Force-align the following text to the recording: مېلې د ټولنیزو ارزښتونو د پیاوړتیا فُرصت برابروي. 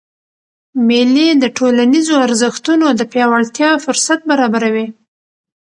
مېلې 0.87 1.27
د 1.43 1.43
ټولنیزو 1.57 2.15
ارزښتونو 2.27 2.87
د 2.99 3.01
پیاوړتیا 3.11 3.69
فُرصت 3.85 4.19
برابروي. 4.29 4.87